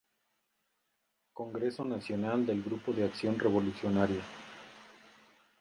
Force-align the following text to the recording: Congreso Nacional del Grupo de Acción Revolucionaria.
Congreso 1.31 1.85
Nacional 1.85 2.43
del 2.47 2.63
Grupo 2.63 2.91
de 2.91 3.03
Acción 3.05 3.37
Revolucionaria. 3.37 4.23